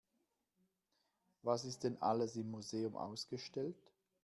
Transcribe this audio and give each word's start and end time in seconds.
Was 1.43 1.63
ist 1.63 1.83
denn 1.83 2.01
alles 2.01 2.35
im 2.35 2.49
Museum 2.49 2.95
ausgestellt? 2.95 3.75